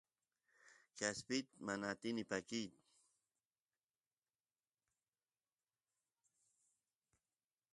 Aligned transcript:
kaspita 0.97 1.53
mana 1.65 1.85
atini 1.93 2.23
pakiy 2.31 2.67